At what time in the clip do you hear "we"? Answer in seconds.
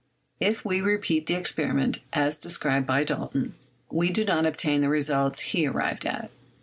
0.65-0.81, 3.91-4.09